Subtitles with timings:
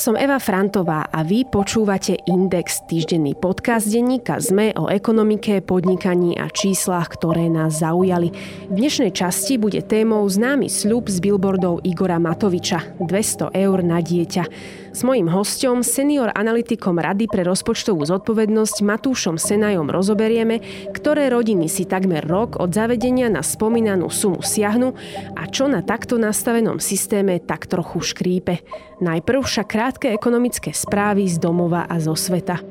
[0.00, 6.48] Som Eva Frantová a vy počúvate Index, týždenný podcast denníka ZME o ekonomike, podnikaní a
[6.48, 8.32] číslach, ktoré nás zaujali.
[8.72, 14.44] V dnešnej časti bude témou známy sľub z billboardov Igora Matoviča 200 eur na dieťa.
[14.90, 20.64] S mojím hostom, senior analytikom Rady pre rozpočtovú zodpovednosť Matúšom Senajom rozoberieme,
[20.96, 24.96] ktoré rodiny si takmer rok od zavedenia na spomínanú sumu siahnu
[25.36, 28.64] a čo na takto nastavenom systéme tak trochu škrípe.
[28.98, 32.62] Najprv však krátke ekonomické správy z domova a zo sveta.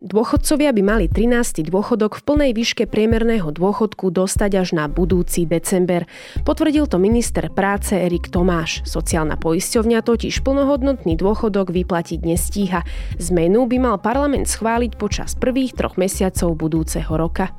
[0.00, 1.68] Dôchodcovia by mali 13.
[1.68, 6.08] dôchodok v plnej výške priemerného dôchodku dostať až na budúci december.
[6.48, 8.88] Potvrdil to minister práce Erik Tomáš.
[8.88, 12.88] Sociálna poisťovňa totiž plnohodnotný dôchodok vyplatiť nestíha.
[13.20, 17.52] Zmenu by mal parlament schváliť počas prvých troch mesiacov budúceho roka.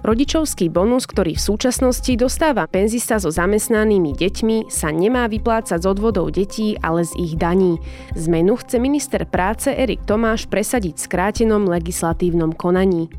[0.00, 6.32] Rodičovský bonus, ktorý v súčasnosti dostáva penzista so zamestnanými deťmi, sa nemá vyplácať z odvodov
[6.32, 7.76] detí, ale z ich daní.
[8.16, 13.12] Zmenu chce minister práce Erik Tomáš presadiť v skrátenom legislatívnom konaní.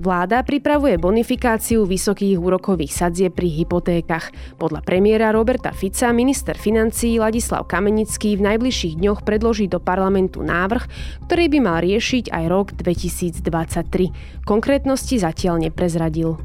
[0.00, 4.32] Vláda pripravuje bonifikáciu vysokých úrokových sadzie pri hypotékach.
[4.56, 10.88] Podľa premiéra Roberta Fica minister financií Ladislav Kamenický v najbližších dňoch predloží do parlamentu návrh,
[11.28, 14.48] ktorý by mal riešiť aj rok 2023.
[14.48, 16.40] Konkrétnosti zatiaľ neprezradil.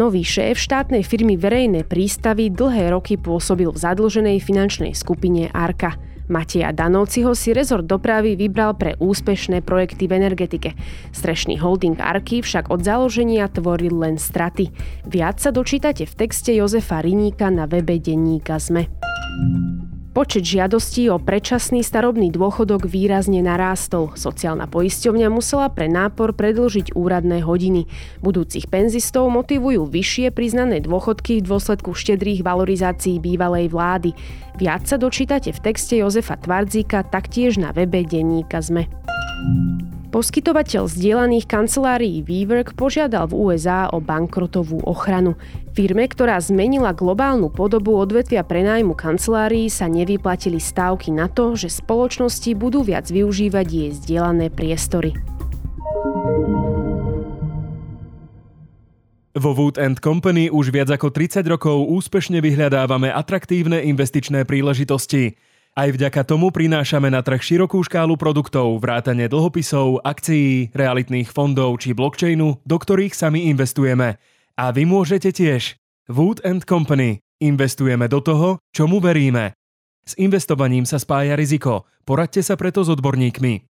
[0.00, 6.00] Nový šéf štátnej firmy Verejné prístavy dlhé roky pôsobil v zadlženej finančnej skupine Arka.
[6.26, 10.70] Mateja Danovciho si rezort dopravy vybral pre úspešné projekty v energetike.
[11.14, 14.74] Strešný holding Arky však od založenia tvoril len straty.
[15.06, 19.85] Viac sa dočítate v texte Jozefa Riníka na webe denníka ZME.
[20.16, 24.16] Počet žiadostí o predčasný starobný dôchodok výrazne narástol.
[24.16, 27.84] Sociálna poisťovňa musela pre nápor predlžiť úradné hodiny.
[28.24, 34.16] Budúcich penzistov motivujú vyššie priznané dôchodky v dôsledku štedrých valorizácií bývalej vlády.
[34.56, 38.88] Viac sa dočítate v texte Jozefa Tvardzíka taktiež na webe denníka ZME.
[40.06, 45.34] Poskytovateľ zdieľaných kancelárií WeWork požiadal v USA o bankrotovú ochranu.
[45.74, 52.54] Firme, ktorá zmenila globálnu podobu odvetvia prenájmu kancelárií, sa nevyplatili stávky na to, že spoločnosti
[52.54, 55.10] budú viac využívať jej zdieľané priestory.
[59.36, 65.34] Vo Wood Company už viac ako 30 rokov úspešne vyhľadávame atraktívne investičné príležitosti–
[65.76, 71.92] aj vďaka tomu prinášame na trh širokú škálu produktov, vrátane dlhopisov, akcií, realitných fondov či
[71.92, 74.16] blockchainu, do ktorých sami investujeme.
[74.56, 75.76] A vy môžete tiež.
[76.08, 77.20] Wood Company.
[77.36, 79.52] Investujeme do toho, čomu veríme.
[80.08, 81.84] S investovaním sa spája riziko.
[82.08, 83.68] Poradte sa preto s odborníkmi.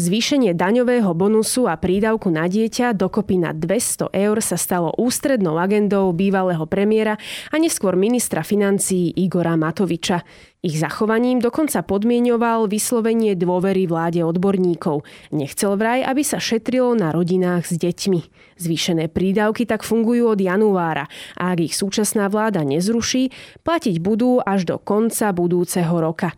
[0.00, 6.08] Zvýšenie daňového bonusu a prídavku na dieťa dokopy na 200 eur sa stalo ústrednou agendou
[6.16, 7.20] bývalého premiéra
[7.52, 10.24] a neskôr ministra financií Igora Matoviča.
[10.64, 15.04] Ich zachovaním dokonca podmienoval vyslovenie dôvery vláde odborníkov.
[15.36, 18.20] Nechcel vraj, aby sa šetrilo na rodinách s deťmi.
[18.56, 23.36] Zvýšené prídavky tak fungujú od januára a ak ich súčasná vláda nezruší,
[23.68, 26.32] platiť budú až do konca budúceho roka.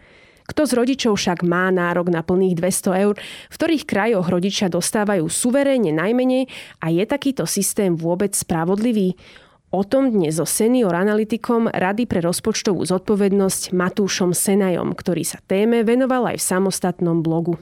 [0.53, 3.17] Kto z rodičov však má nárok na plných 200 eur,
[3.49, 6.45] v ktorých krajoch rodičia dostávajú suverénne najmenej
[6.85, 9.17] a je takýto systém vôbec spravodlivý?
[9.73, 15.89] O tom dnes so senior analytikom Rady pre rozpočtovú zodpovednosť Matúšom Senajom, ktorý sa téme
[15.89, 17.57] venoval aj v samostatnom blogu.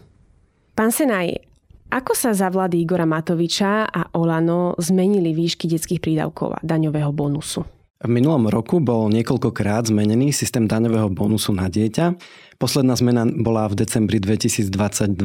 [0.74, 1.46] Pán Senaj,
[1.94, 7.62] ako sa za vlády Igora Matoviča a Olano zmenili výšky detských prídavkov a daňového bonusu?
[8.00, 12.16] V minulom roku bol niekoľkokrát zmenený systém daňového bonusu na dieťa.
[12.60, 15.16] Posledná zmena bola v decembri 2022.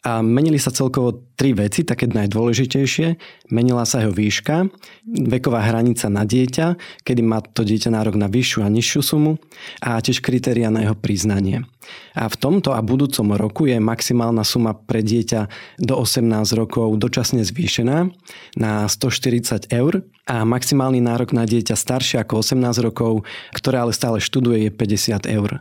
[0.00, 3.20] A menili sa celkovo tri veci, také najdôležitejšie.
[3.52, 4.64] Menila sa jeho výška,
[5.04, 9.36] veková hranica na dieťa, kedy má to dieťa nárok na vyššiu a nižšiu sumu
[9.84, 11.68] a tiež kritéria na jeho priznanie.
[12.16, 15.52] A v tomto a budúcom roku je maximálna suma pre dieťa
[15.84, 16.24] do 18
[16.56, 18.08] rokov dočasne zvýšená
[18.56, 24.22] na 140 eur a maximálny nárok na dieťa staršie ako 18 rokov, ktoré ale stále
[24.22, 25.60] študuje, je 50 eur.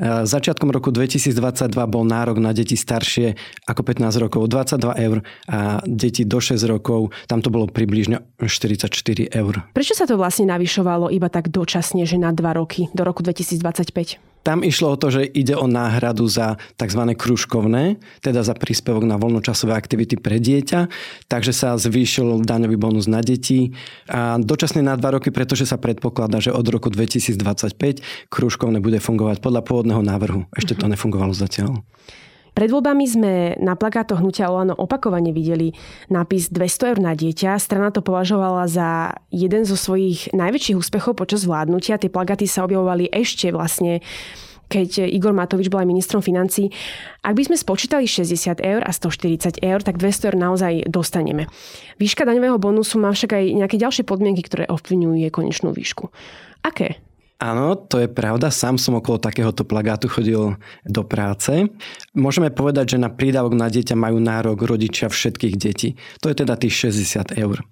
[0.00, 3.36] Začiatkom roku 2022 bol nárok na deti staršie
[3.68, 8.88] ako 15 rokov 22 eur a deti do 6 rokov tam to bolo približne 44
[9.28, 9.54] eur.
[9.76, 14.39] Prečo sa to vlastne navyšovalo iba tak dočasne, že na 2 roky, do roku 2025?
[14.40, 17.02] Tam išlo o to, že ide o náhradu za tzv.
[17.12, 20.88] kružkovné, teda za príspevok na voľnočasové aktivity pre dieťa,
[21.28, 23.76] takže sa zvýšil daňový bonus na deti
[24.08, 29.44] a dočasne na dva roky, pretože sa predpokladá, že od roku 2025 kružkovné bude fungovať
[29.44, 30.48] podľa pôvodného návrhu.
[30.56, 30.96] Ešte to mhm.
[30.96, 31.84] nefungovalo zatiaľ.
[32.60, 35.72] Pred voľbami sme na plakátoch Hnutia Olano opakovane videli
[36.12, 37.56] nápis 200 eur na dieťa.
[37.56, 41.96] Strana to považovala za jeden zo svojich najväčších úspechov počas vládnutia.
[41.96, 44.04] Tie plagáty sa objavovali ešte vlastne
[44.68, 46.68] keď Igor Matovič bol aj ministrom financí.
[47.24, 51.48] Ak by sme spočítali 60 eur a 140 eur, tak 200 eur naozaj dostaneme.
[51.96, 56.12] Výška daňového bonusu má však aj nejaké ďalšie podmienky, ktoré ovplyvňujú konečnú výšku.
[56.60, 57.00] Aké?
[57.40, 58.52] Áno, to je pravda.
[58.52, 61.72] Sám som okolo takéhoto plagátu chodil do práce.
[62.12, 65.96] Môžeme povedať, že na prídavok na dieťa majú nárok rodičia všetkých detí.
[66.20, 67.64] To je teda tých 60 eur.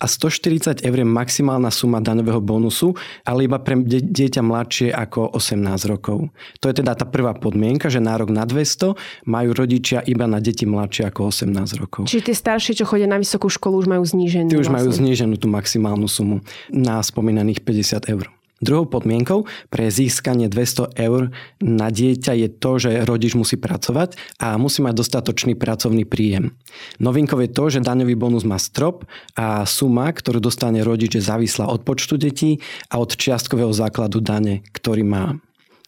[0.00, 2.96] A 140 eur je maximálna suma daňového bonusu,
[3.28, 6.32] ale iba pre dieťa mladšie ako 18 rokov.
[6.64, 8.96] To je teda tá prvá podmienka, že nárok na 200
[9.28, 12.08] majú rodičia iba na deti mladšie ako 18 rokov.
[12.08, 14.48] Čiže tie staršie, čo chodia na vysokú školu, už majú zníženú.
[14.48, 14.80] Tí už vlastne.
[14.80, 16.40] majú zníženú tú maximálnu sumu
[16.72, 18.39] na spomínaných 50 eur.
[18.60, 21.32] Druhou podmienkou pre získanie 200 eur
[21.64, 26.52] na dieťa je to, že rodič musí pracovať a musí mať dostatočný pracovný príjem.
[27.00, 31.72] Novinkou je to, že daňový bonus má strop a suma, ktorú dostane rodič, je závislá
[31.72, 32.60] od počtu detí
[32.92, 35.40] a od čiastkového základu dane, ktorý má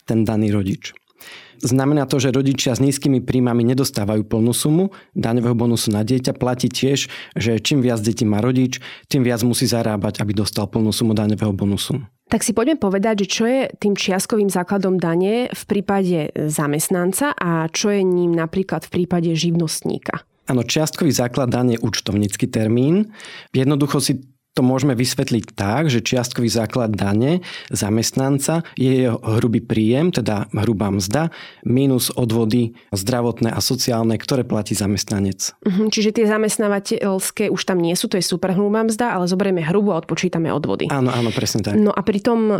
[0.08, 0.96] ten daný rodič.
[1.62, 6.34] Znamená to, že rodičia s nízkymi príjmami nedostávajú plnú sumu daňového bonusu na dieťa.
[6.34, 7.06] Platí tiež,
[7.38, 11.54] že čím viac detí má rodič, tým viac musí zarábať, aby dostal plnú sumu daňového
[11.54, 12.02] bonusu.
[12.32, 17.68] Tak si poďme povedať, že čo je tým čiastkovým základom dane v prípade zamestnanca a
[17.68, 20.24] čo je ním napríklad v prípade živnostníka.
[20.48, 23.12] Áno, čiastkový základ dane je účtovnícky termín.
[23.52, 27.40] Jednoducho si to môžeme vysvetliť tak, že čiastkový základ dane
[27.72, 31.32] zamestnanca je jeho hrubý príjem, teda hrubá mzda,
[31.64, 35.56] minus odvody zdravotné a sociálne, ktoré platí zamestnanec.
[35.64, 39.64] Uh-huh, čiže tie zamestnávateľské už tam nie sú, to je super hrubá mzda, ale zoberieme
[39.64, 40.92] hrubu a odpočítame odvody.
[40.92, 41.80] Áno, áno, presne tak.
[41.80, 42.58] No a pri tom um,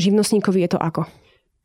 [0.00, 1.04] živnostníkovi je to ako?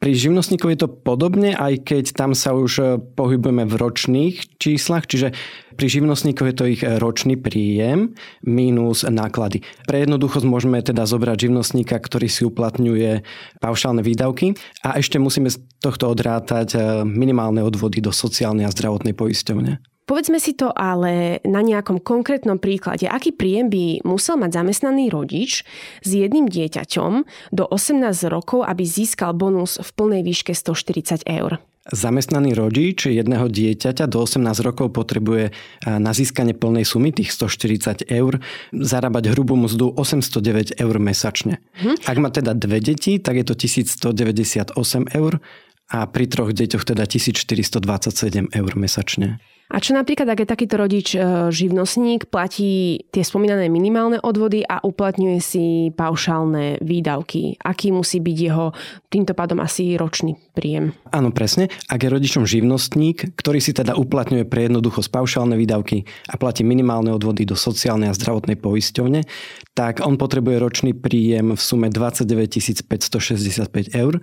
[0.04, 5.08] Pri živnostníkov je to podobne, aj keď tam sa už e, pohybujeme v ročných číslach,
[5.08, 5.32] čiže
[5.80, 8.12] pri živnostníkoch je to ich e, ročný príjem
[8.44, 9.64] minus náklady.
[9.88, 13.24] Pre jednoduchosť môžeme teda zobrať živnostníka, ktorý si uplatňuje
[13.64, 19.16] paušálne výdavky a ešte musíme z tohto odrátať e, minimálne odvody do sociálnej a zdravotnej
[19.16, 19.93] poisťovne.
[20.04, 23.08] Povedzme si to ale na nejakom konkrétnom príklade.
[23.08, 25.64] Aký príjem by musel mať zamestnaný rodič
[26.04, 27.12] s jedným dieťaťom
[27.56, 31.64] do 18 rokov, aby získal bonus v plnej výške 140 eur?
[31.84, 35.52] Zamestnaný rodič jedného dieťaťa do 18 rokov potrebuje
[35.84, 38.40] na získanie plnej sumy, tých 140 eur,
[38.72, 41.60] zarábať hrubú mzdu 809 eur mesačne.
[41.80, 42.00] Hm.
[42.08, 44.80] Ak má teda dve deti, tak je to 1198
[45.12, 45.44] eur
[45.92, 49.44] a pri troch deťoch teda 1427 eur mesačne.
[49.74, 54.78] A čo napríklad, ak je takýto rodič e, živnostník, platí tie spomínané minimálne odvody a
[54.86, 55.66] uplatňuje si
[55.98, 57.58] paušálne výdavky?
[57.58, 58.70] Aký musí byť jeho
[59.10, 60.94] týmto pádom asi ročný príjem?
[61.10, 61.74] Áno, presne.
[61.90, 67.10] Ak je rodičom živnostník, ktorý si teda uplatňuje pre jednoduchosť paušálne výdavky a platí minimálne
[67.10, 69.26] odvody do sociálnej a zdravotnej poisťovne,
[69.74, 74.22] tak on potrebuje ročný príjem v sume 29 565 eur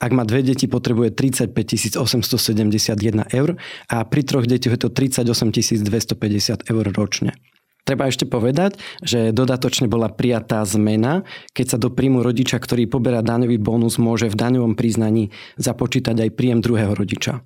[0.00, 3.60] ak má dve deti, potrebuje 35 871 eur
[3.92, 5.52] a pri troch deťoch je to 38
[5.84, 7.36] 250 eur ročne.
[7.84, 11.24] Treba ešte povedať, že dodatočne bola prijatá zmena,
[11.56, 16.30] keď sa do príjmu rodiča, ktorý poberá daňový bonus, môže v daňovom priznaní započítať aj
[16.36, 17.40] príjem druhého rodiča.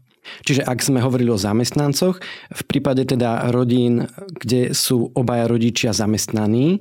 [0.45, 2.17] Čiže ak sme hovorili o zamestnancoch,
[2.53, 4.09] v prípade teda rodín,
[4.41, 6.81] kde sú obaja rodičia zamestnaní,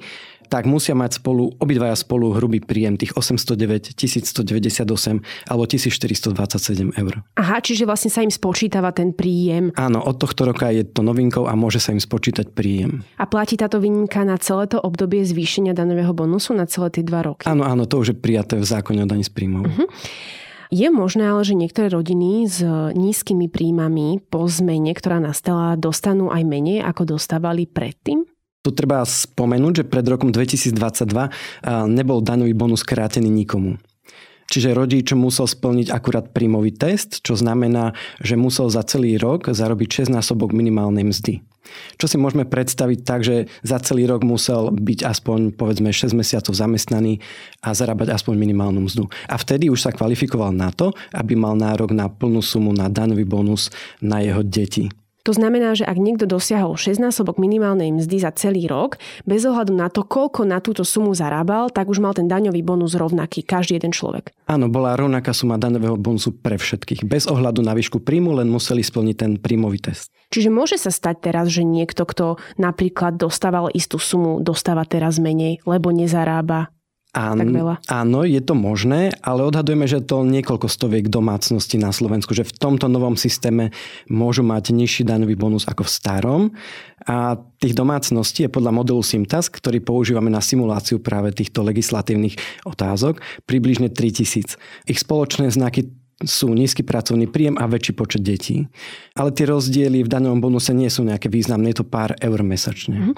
[0.53, 7.13] tak musia mať spolu, obidvaja spolu hrubý príjem tých 809, 1198 alebo 1427 eur.
[7.41, 9.73] Aha, čiže vlastne sa im spočítava ten príjem.
[9.73, 13.01] Áno, od tohto roka je to novinkou a môže sa im spočítať príjem.
[13.17, 17.25] A platí táto výnimka na celé to obdobie zvýšenia daňového bonusu na celé tie dva
[17.25, 17.49] roky?
[17.49, 19.65] Áno, áno, to už je prijaté v zákone o daní z príjmov.
[19.65, 19.89] Uh-huh.
[20.69, 22.61] Je možné ale, že niektoré rodiny s
[22.93, 28.25] nízkymi príjmami po zmene, ktorá nastala, dostanú aj menej, ako dostávali predtým?
[28.63, 30.71] Tu treba spomenúť, že pred rokom 2022
[31.91, 33.75] nebol daňový bonus krátený nikomu.
[34.47, 37.91] Čiže rodič musel splniť akurát príjmový test, čo znamená,
[38.21, 41.41] že musel za celý rok zarobiť 6 násobok minimálnej mzdy.
[41.97, 46.53] Čo si môžeme predstaviť tak, že za celý rok musel byť aspoň povedzme 6 mesiacov
[46.53, 47.17] zamestnaný
[47.65, 49.09] a zarábať aspoň minimálnu mzdu.
[49.25, 53.25] A vtedy už sa kvalifikoval na to, aby mal nárok na plnú sumu na daňový
[53.25, 54.87] bonus na jeho deti.
[55.23, 59.87] To znamená, že ak niekto dosiahol 6-násobok minimálnej mzdy za celý rok, bez ohľadu na
[59.87, 63.95] to, koľko na túto sumu zarábal, tak už mal ten daňový bonus rovnaký, každý jeden
[63.95, 64.35] človek.
[64.51, 67.07] Áno, bola rovnaká suma daňového bonusu pre všetkých.
[67.07, 70.11] Bez ohľadu na výšku príjmu, len museli splniť ten príjmový test.
[70.35, 75.63] Čiže môže sa stať teraz, že niekto, kto napríklad dostával istú sumu, dostáva teraz menej,
[75.63, 76.67] lebo nezarába
[77.13, 77.75] Án, tak veľa.
[77.93, 82.57] Áno, je to možné, ale odhadujeme, že to niekoľko stoviek domácnosti na Slovensku, že v
[82.57, 83.69] tomto novom systéme
[84.09, 86.41] môžu mať nižší daňový bonus ako v starom.
[87.05, 93.21] A tých domácností je podľa modelu Simtask, ktorý používame na simuláciu práve týchto legislatívnych otázok,
[93.45, 94.57] približne 3000.
[94.89, 98.69] Ich spoločné znaky sú nízky pracovný príjem a väčší počet detí.
[99.17, 102.95] Ale tie rozdiely v daňovom bonuse nie sú nejaké významné, je to pár eur mesačne.
[102.95, 103.15] Mm-hmm.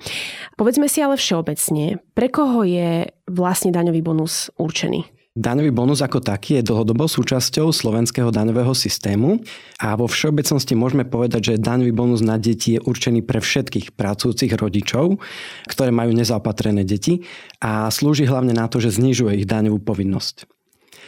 [0.56, 5.16] Povedzme si ale všeobecne, pre koho je vlastne daňový bonus určený?
[5.36, 9.44] Daňový bonus ako taký je dlhodobou súčasťou slovenského daňového systému
[9.84, 14.56] a vo všeobecnosti môžeme povedať, že daňový bonus na deti je určený pre všetkých pracujúcich
[14.56, 15.20] rodičov,
[15.68, 17.28] ktoré majú nezaopatrené deti
[17.60, 20.55] a slúži hlavne na to, že znižuje ich daňovú povinnosť.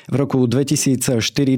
[0.08, 1.04] V roku 2004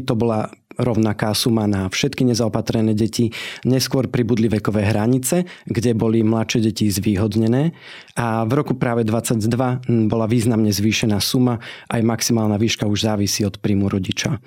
[0.09, 3.29] to bola rovnaká suma na všetky nezaopatrené deti.
[3.67, 7.75] Neskôr pribudli vekové hranice, kde boli mladšie deti zvýhodnené
[8.15, 11.59] a v roku práve 2022 bola významne zvýšená suma,
[11.91, 14.39] aj maximálna výška už závisí od príjmu rodiča.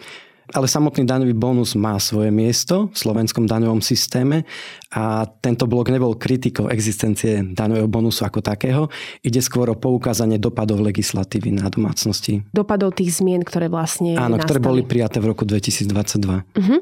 [0.53, 4.45] Ale samotný daňový bonus má svoje miesto v slovenskom daňovom systéme
[4.93, 8.93] a tento blok nebol kritikou existencie daňového bonusu ako takého.
[9.25, 12.45] Ide skôr o poukázanie dopadov legislatívy na domácnosti.
[12.53, 14.45] Dopadov tých zmien, ktoré vlastne Áno, nastali.
[14.45, 15.89] ktoré boli prijaté v roku 2022.
[16.21, 16.79] Uh-huh.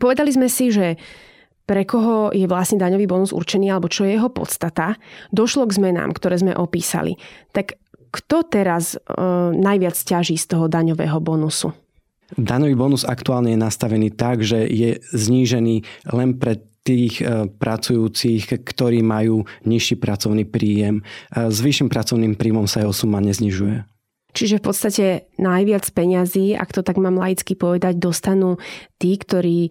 [0.00, 0.96] Povedali sme si, že
[1.68, 4.96] pre koho je vlastne daňový bonus určený alebo čo je jeho podstata,
[5.30, 7.20] došlo k zmenám, ktoré sme opísali.
[7.52, 7.76] Tak
[8.12, 8.98] kto teraz e,
[9.56, 11.72] najviac ťaží z toho daňového bonusu?
[12.36, 19.06] Daňový bonus aktuálne je nastavený tak, že je znížený len pre tých e, pracujúcich, ktorí
[19.06, 21.00] majú nižší pracovný príjem.
[21.30, 23.86] E, s vyšším pracovným príjmom sa jeho suma neznižuje.
[24.32, 25.04] Čiže v podstate
[25.36, 28.56] najviac peňazí, ak to tak mám laicky povedať, dostanú
[28.96, 29.68] tí, ktorí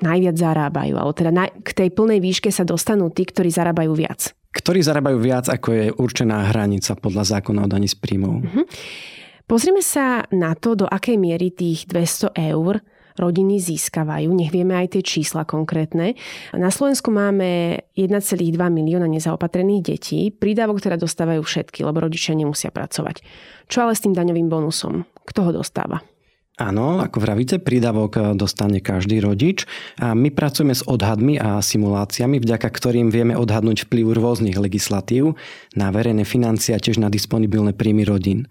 [0.00, 0.96] najviac zarábajú.
[0.96, 1.30] Alebo teda
[1.60, 4.32] k tej plnej výške sa dostanú tí, ktorí zarábajú viac.
[4.52, 8.40] Ktorí zarábajú viac, ako je určená hranica podľa zákona o daní z príjmov.
[8.40, 8.64] Uh-huh.
[9.52, 12.80] Pozrime sa na to, do akej miery tých 200 eur
[13.20, 14.32] rodiny získavajú.
[14.32, 16.16] Nech vieme aj tie čísla konkrétne.
[16.56, 20.32] Na Slovensku máme 1,2 milióna nezaopatrených detí.
[20.32, 23.20] Prídavok teda dostávajú všetky, lebo rodičia nemusia pracovať.
[23.68, 25.04] Čo ale s tým daňovým bonusom?
[25.28, 26.00] Kto ho dostáva?
[26.62, 29.66] Áno, ako vravíte, prídavok dostane každý rodič.
[29.98, 35.34] A my pracujeme s odhadmi a simuláciami, vďaka ktorým vieme odhadnúť vplyv rôznych legislatív
[35.74, 38.46] na verejné financie a tiež na disponibilné príjmy rodín.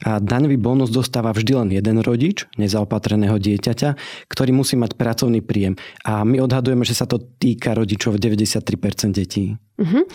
[0.00, 4.00] A daňový bonus dostáva vždy len jeden rodič nezaopatreného dieťaťa,
[4.32, 5.76] ktorý musí mať pracovný príjem.
[6.08, 9.60] A my odhadujeme, že sa to týka rodičov 93% detí.
[9.76, 10.08] Uh-huh.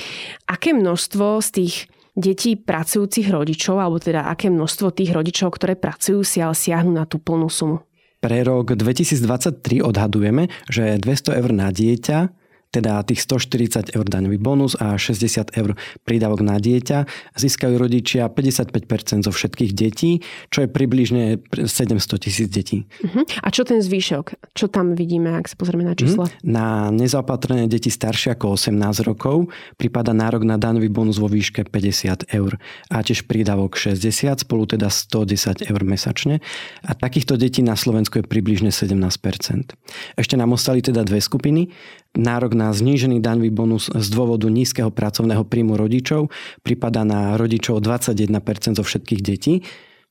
[0.50, 1.75] Aké množstvo z tých
[2.15, 7.03] detí pracujúcich rodičov, alebo teda aké množstvo tých rodičov, ktoré pracujú, si ale siahnu na
[7.03, 7.84] tú plnú sumu?
[8.24, 12.45] Pre rok 2023 odhadujeme, že 200 eur na dieťa
[12.75, 17.08] teda tých 140 eur daňový bonus a 60 eur prídavok na dieťa,
[17.39, 20.20] získajú rodičia 55% zo všetkých detí,
[20.51, 22.84] čo je približne 700 tisíc detí.
[23.00, 23.24] Uh-huh.
[23.39, 24.51] A čo ten zvýšok?
[24.51, 26.27] Čo tam vidíme, ak sa pozrieme na čísla?
[26.27, 26.44] Uh-huh.
[26.44, 28.75] Na nezaopatrené deti staršie ako 18
[29.08, 29.48] rokov
[29.79, 32.60] prípada nárok na daňový bonus vo výške 50 eur
[32.91, 36.44] a tiež prídavok 60, spolu teda 110 eur mesačne.
[36.84, 39.00] A takýchto detí na Slovensku je približne 17%.
[40.20, 41.72] Ešte nám ostali teda dve skupiny
[42.15, 46.31] nárok na znížený daňový bonus z dôvodu nízkeho pracovného príjmu rodičov
[46.63, 49.62] prípada na rodičov 21% zo všetkých detí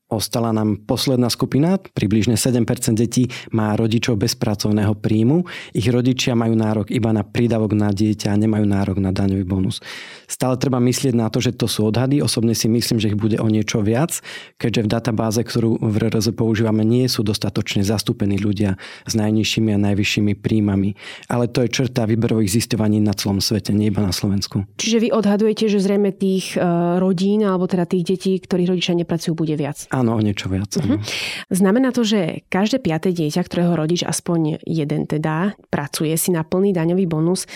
[0.05, 2.61] Ostala nám posledná skupina, približne 7%
[2.93, 5.49] detí má rodičov bez pracovného príjmu.
[5.73, 9.81] Ich rodičia majú nárok iba na prídavok na dieťa a nemajú nárok na daňový bonus.
[10.29, 12.21] Stále treba myslieť na to, že to sú odhady.
[12.21, 14.21] Osobne si myslím, že ich bude o niečo viac,
[14.61, 18.77] keďže v databáze, ktorú v RRZ používame, nie sú dostatočne zastúpení ľudia
[19.09, 20.93] s najnižšími a najvyššími príjmami.
[21.33, 24.69] Ale to je črta výberových zistovaní na celom svete, nie iba na Slovensku.
[24.77, 26.61] Čiže vy odhadujete, že zrejme tých e,
[27.01, 29.89] rodín alebo teda tých detí, ktorých rodičia nepracujú, bude viac?
[29.95, 30.75] Áno, o niečo viac.
[30.75, 30.99] Uh-huh.
[31.47, 36.75] Znamená to, že každé piaté dieťa, ktorého rodič aspoň jeden teda pracuje, si na plný
[36.75, 37.47] daňový bonus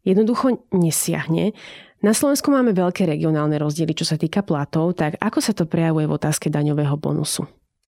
[0.00, 1.52] jednoducho nesiahne.
[2.02, 6.08] Na Slovensku máme veľké regionálne rozdiely, čo sa týka platov, tak ako sa to prejavuje
[6.08, 7.46] v otázke daňového bonusu?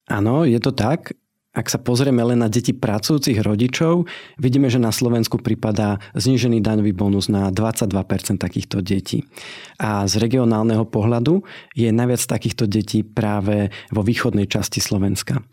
[0.10, 1.15] Áno, je to tak.
[1.51, 4.08] Ak sa pozrieme len na deti pracujúcich rodičov,
[4.39, 9.27] vidíme, že na Slovensku pripadá znížený daňový bonus na 22% takýchto detí.
[9.75, 11.43] A z regionálneho pohľadu
[11.75, 15.43] je najviac takýchto detí práve vo východnej časti Slovenska.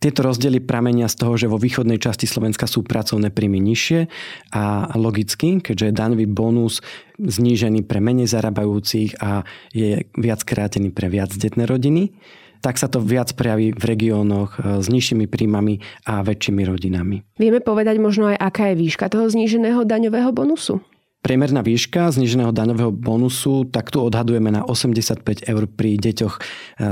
[0.00, 4.08] Tieto rozdiely pramenia z toho, že vo východnej časti Slovenska sú pracovné príjmy nižšie
[4.56, 6.80] a logicky, keďže je daňový bonus
[7.20, 9.44] znížený pre menej zarábajúcich a
[9.76, 12.16] je viac krátený pre viac detné rodiny,
[12.60, 17.24] tak sa to viac prejaví v regiónoch e, s nižšími príjmami a väčšími rodinami.
[17.40, 20.84] Vieme povedať možno aj, aká je výška toho zníženého daňového bonusu?
[21.20, 26.40] Priemerná výška zniženého daňového bonusu tak tu odhadujeme na 85 eur pri deťoch e,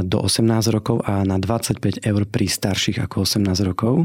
[0.04, 0.44] do 18
[0.74, 4.04] rokov a na 25 eur pri starších ako 18 rokov.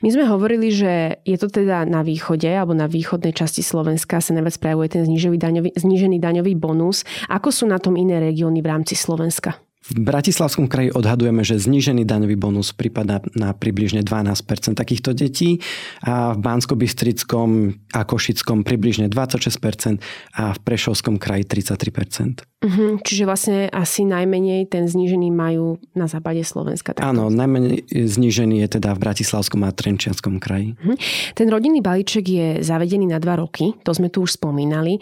[0.00, 4.32] My sme hovorili, že je to teda na východe alebo na východnej časti Slovenska sa
[4.32, 7.04] najviac prejavuje ten znižený daňový, znižený daňový bonus.
[7.28, 9.60] Ako sú na tom iné regióny v rámci Slovenska?
[9.80, 15.64] V Bratislavskom kraji odhadujeme, že znížený daňový bonus prípada na približne 12% takýchto detí
[16.04, 20.04] a v bansko a Košickom približne 26%
[20.36, 26.44] a v Prešovskom kraji 33 uh-huh, Čiže vlastne asi najmenej ten znížený majú na západe
[26.44, 26.92] Slovenska.
[26.92, 27.08] Takto.
[27.08, 30.76] Áno, najmenej znížený je teda v Bratislavskom a Trenčianskom kraji.
[30.76, 30.96] Uh-huh.
[31.32, 35.00] Ten rodinný balíček je zavedený na dva roky, to sme tu už spomínali.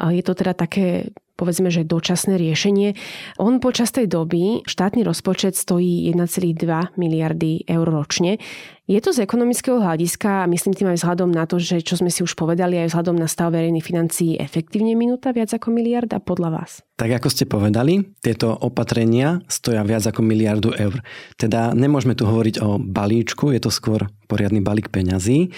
[0.00, 1.12] Je to teda také
[1.44, 2.96] povedzme, že dočasné riešenie.
[3.36, 8.40] On počas tej doby štátny rozpočet stojí 1,2 miliardy eur ročne.
[8.84, 12.20] Je to z ekonomického hľadiska, myslím tým aj vzhľadom na to, že čo sme si
[12.20, 16.84] už povedali, aj vzhľadom na stav verejných financií, efektívne minúta viac ako miliarda podľa vás?
[17.00, 21.00] Tak ako ste povedali, tieto opatrenia stoja viac ako miliardu eur.
[21.40, 25.48] Teda nemôžeme tu hovoriť o balíčku, je to skôr poriadny balík peňazí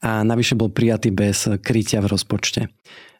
[0.00, 2.72] a navyše bol prijatý bez krytia v rozpočte.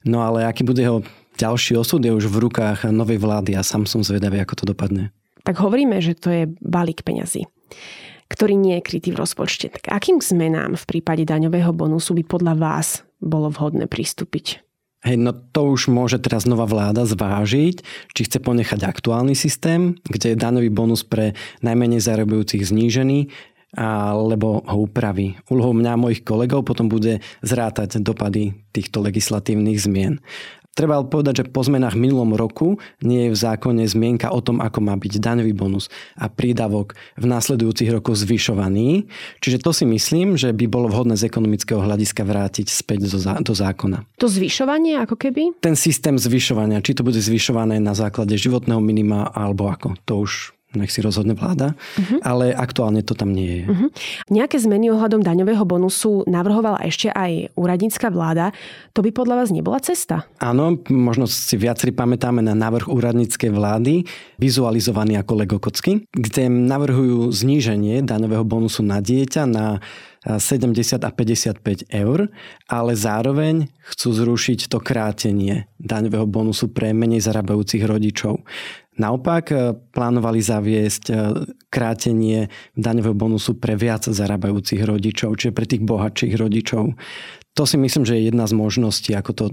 [0.09, 1.05] No ale aký bude jeho
[1.41, 5.09] ďalší osud je už v rukách novej vlády a sám som zvedavý, ako to dopadne.
[5.41, 7.49] Tak hovoríme, že to je balík peňazí
[8.31, 9.75] ktorý nie je krytý v rozpočte.
[9.75, 14.63] Tak akým zmenám v prípade daňového bonusu by podľa vás bolo vhodné pristúpiť?
[15.01, 17.83] Hej, no to už môže teraz nová vláda zvážiť,
[18.13, 21.33] či chce ponechať aktuálny systém, kde je daňový bonus pre
[21.65, 23.33] najmenej zarobujúcich znížený,
[23.81, 25.41] alebo ho upraví.
[25.49, 30.21] Úlohou mňa a mojich kolegov potom bude zrátať dopady týchto legislatívnych zmien.
[30.71, 34.79] Treba povedať, že po zmenách minulom roku nie je v zákone zmienka o tom, ako
[34.79, 39.11] má byť daňový bonus a prídavok v následujúcich rokoch zvyšovaný.
[39.43, 43.55] Čiže to si myslím, že by bolo vhodné z ekonomického hľadiska vrátiť späť do, do
[43.55, 44.07] zákona.
[44.23, 45.59] To zvyšovanie ako keby?
[45.59, 50.60] Ten systém zvyšovania, či to bude zvyšované na základe životného minima alebo ako, to už
[50.75, 52.23] nech si rozhodne vláda, uh-huh.
[52.23, 53.65] ale aktuálne to tam nie je.
[53.67, 53.89] Uh-huh.
[54.31, 58.55] Nejaké zmeny ohľadom daňového bonusu navrhovala ešte aj úradnícka vláda.
[58.95, 60.31] To by podľa vás nebola cesta?
[60.39, 64.07] Áno, možno si viacerí pamätáme na návrh úradníckej vlády,
[64.39, 69.83] vizualizovaný ako Legokocky, kde navrhujú zníženie daňového bonusu na dieťa na
[70.21, 72.29] 70 a 55 eur,
[72.69, 78.45] ale zároveň chcú zrušiť to krátenie daňového bonusu pre menej zarábajúcich rodičov.
[79.01, 79.57] Naopak e,
[79.97, 81.15] plánovali zaviesť e,
[81.73, 86.93] krátenie daňového bonusu pre viac zarábajúcich rodičov, čiže pre tých bohatších rodičov.
[87.57, 89.45] To si myslím, že je jedna z možností, ako to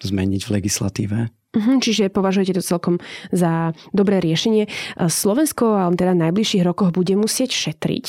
[0.00, 1.18] zmeniť v legislatíve.
[1.52, 2.96] Mhm, čiže považujete to celkom
[3.28, 4.64] za dobré riešenie.
[4.64, 4.70] E,
[5.12, 8.06] Slovensko teda v najbližších rokoch bude musieť šetriť.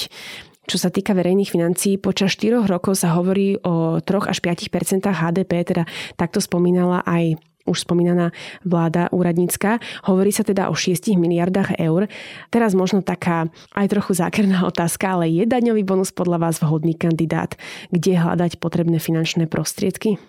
[0.70, 5.52] Čo sa týka verejných financií, počas 4 rokov sa hovorí o 3 až 5% HDP,
[5.66, 8.34] teda takto spomínala aj už spomínaná
[8.66, 9.78] vláda úradnícka.
[10.10, 12.10] Hovorí sa teda o 6 miliardách eur.
[12.50, 17.54] Teraz možno taká aj trochu zákerná otázka, ale je daňový bonus podľa vás vhodný kandidát?
[17.94, 20.20] Kde hľadať potrebné finančné prostriedky?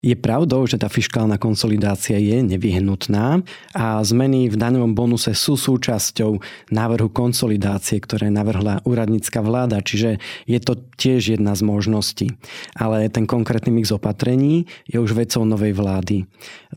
[0.00, 3.44] Je pravdou, že tá fiskálna konsolidácia je nevyhnutná
[3.76, 6.40] a zmeny v daňovom bonuse sú súčasťou
[6.72, 10.16] návrhu konsolidácie, ktoré navrhla úradnícka vláda, čiže
[10.48, 12.32] je to tiež jedna z možností.
[12.72, 16.24] Ale ten konkrétny mix opatrení je už vecou novej vlády.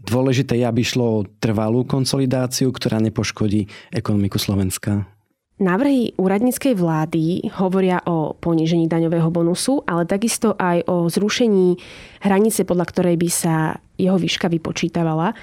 [0.04, 5.13] Dôležité je, aby šlo o trvalú konsolidáciu, ktorá nepoškodí ekonomiku Slovenska.
[5.62, 11.78] Návrhy úradníckej vlády hovoria o ponížení daňového bonusu, ale takisto aj o zrušení
[12.26, 15.38] hranice, podľa ktorej by sa jeho výška vypočítavala.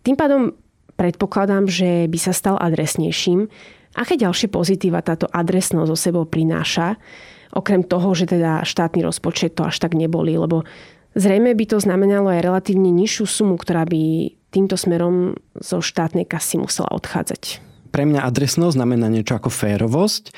[0.00, 0.56] Tým pádom
[0.96, 3.44] predpokladám, že by sa stal adresnejším.
[3.92, 6.96] Aké ďalšie pozitíva táto adresnosť zo sebou prináša?
[7.52, 10.64] Okrem toho, že teda štátny rozpočet to až tak neboli, lebo
[11.12, 16.56] zrejme by to znamenalo aj relatívne nižšiu sumu, ktorá by týmto smerom zo štátnej kasy
[16.56, 20.32] musela odchádzať pre mňa adresnosť znamená niečo ako férovosť,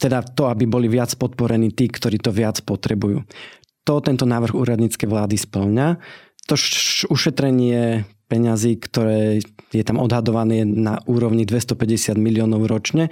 [0.00, 3.26] teda to, aby boli viac podporení tí, ktorí to viac potrebujú.
[3.84, 6.00] To tento návrh úradníckej vlády splňa.
[6.48, 6.54] To
[7.10, 9.42] ušetrenie peňazí, ktoré
[9.74, 13.10] je tam odhadované na úrovni 250 miliónov ročne,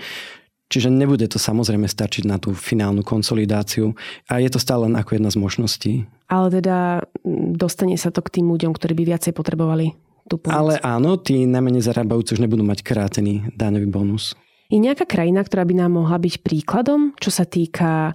[0.68, 3.96] Čiže nebude to samozrejme stačiť na tú finálnu konsolidáciu
[4.28, 5.92] a je to stále len ako jedna z možností.
[6.28, 7.08] Ale teda
[7.56, 9.96] dostane sa to k tým ľuďom, ktorí by viacej potrebovali
[10.28, 10.54] tú pomoc.
[10.54, 14.36] Ale áno, tí najmenej zarábajúci už nebudú mať krátený daňový bonus.
[14.68, 18.12] Je nejaká krajina, ktorá by nám mohla byť príkladom, čo sa týka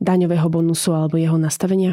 [0.00, 1.92] daňového bonusu alebo jeho nastavenia?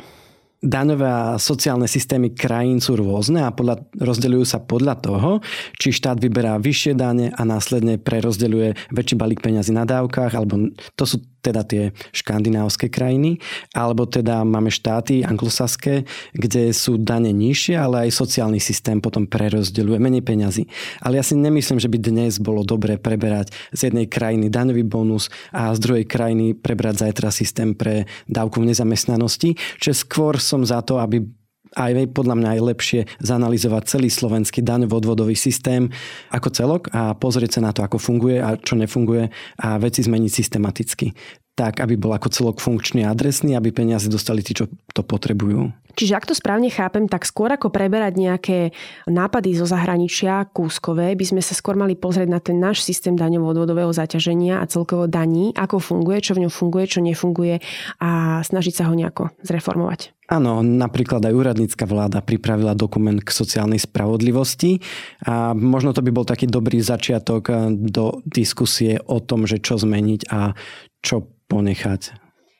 [0.63, 5.31] Daňové a sociálne systémy krajín sú rôzne a podľa, rozdeľujú sa podľa toho,
[5.75, 11.03] či štát vyberá vyššie dane a následne prerozdeľuje väčší balík peňazí na dávkach, alebo to
[11.03, 13.43] sú teda tie škandinávské krajiny,
[13.75, 19.99] alebo teda máme štáty anglosaské, kde sú dane nižšie, ale aj sociálny systém potom prerozdeľuje
[19.99, 20.63] menej peňazí.
[21.03, 25.27] Ale ja si nemyslím, že by dnes bolo dobré preberať z jednej krajiny daňový bonus
[25.51, 30.85] a z druhej krajiny prebrať zajtra systém pre dávku v nezamestnanosti, čiže skôr som za
[30.85, 31.25] to, aby
[31.73, 35.89] aj podľa mňa aj lepšie zanalizovať celý slovenský daňovo-odvodový systém
[36.29, 40.31] ako celok a pozrieť sa na to, ako funguje a čo nefunguje a veci zmeniť
[40.31, 41.09] systematicky
[41.53, 45.69] tak, aby bol ako celok funkčný a adresný, aby peniaze dostali tí, čo to potrebujú.
[45.93, 48.59] Čiže ak to správne chápem, tak skôr ako preberať nejaké
[49.05, 53.93] nápady zo zahraničia kúskové, by sme sa skôr mali pozrieť na ten náš systém daňovo-odvodového
[53.93, 57.61] zaťaženia a celkovo daní, ako funguje, čo v ňom funguje, čo nefunguje
[58.01, 60.17] a snažiť sa ho nejako zreformovať.
[60.33, 64.81] Áno, napríklad aj úradnícka vláda pripravila dokument k sociálnej spravodlivosti
[65.29, 70.21] a možno to by bol taký dobrý začiatok do diskusie o tom, že čo zmeniť
[70.33, 70.57] a
[71.03, 72.01] čo ponechať.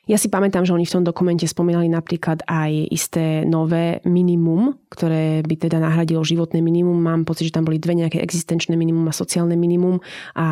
[0.04, 5.40] Ja si pamätám, že oni v tom dokumente spomínali napríklad aj isté nové minimum, ktoré
[5.40, 7.00] by teda nahradilo životné minimum.
[7.00, 10.04] Mám pocit, že tam boli dve nejaké existenčné minimum a sociálne minimum
[10.36, 10.46] a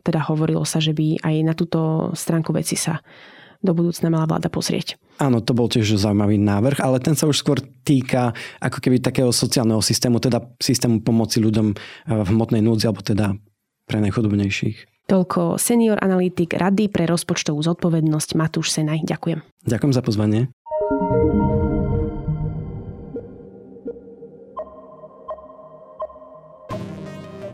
[0.00, 3.04] teda hovorilo sa, že by aj na túto stránku veci sa
[3.60, 4.96] do budúcna mala vláda pozrieť.
[5.20, 8.32] Áno, to bol tiež zaujímavý návrh, ale ten sa už skôr týka
[8.64, 11.68] ako keby takého sociálneho systému, teda systému pomoci ľuďom
[12.08, 13.36] v hmotnej núdzi, alebo teda
[13.84, 14.95] pre najchodobnejších.
[15.06, 19.06] Toľko senior analytik Rady pre rozpočtovú zodpovednosť Matúš Senaj.
[19.06, 19.38] Ďakujem.
[19.62, 20.50] Ďakujem za pozvanie.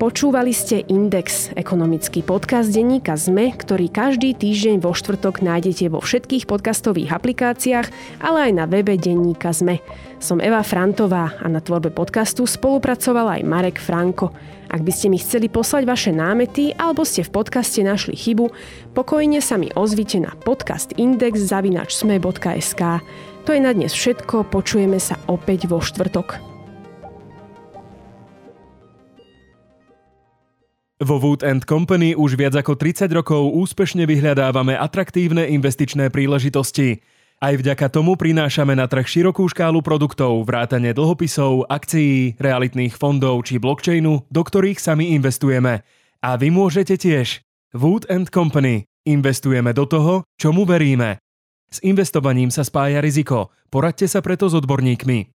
[0.02, 6.50] Počúvali ste Index, ekonomický podcast denníka ZME, ktorý každý týždeň vo štvrtok nájdete vo všetkých
[6.50, 9.78] podcastových aplikáciách, ale aj na webe denníka ZME.
[10.18, 14.34] Som Eva Frantová a na tvorbe podcastu spolupracoval aj Marek Franko.
[14.74, 18.50] Ak by ste mi chceli poslať vaše námety alebo ste v podcaste našli chybu,
[18.98, 22.82] pokojne sa mi ozvite na podcastindex.sme.sk.
[23.46, 26.51] To je na dnes všetko, počujeme sa opäť vo štvrtok.
[31.02, 37.02] Vo Wood Company už viac ako 30 rokov úspešne vyhľadávame atraktívne investičné príležitosti.
[37.42, 43.58] Aj vďaka tomu prinášame na trh širokú škálu produktov, vrátane dlhopisov, akcií, realitných fondov či
[43.58, 45.82] blockchainu, do ktorých sami investujeme.
[46.22, 47.42] A vy môžete tiež.
[47.74, 48.86] Wood Company.
[49.02, 51.18] Investujeme do toho, čomu veríme.
[51.66, 53.50] S investovaním sa spája riziko.
[53.74, 55.26] Poradte sa preto s odborníkmi.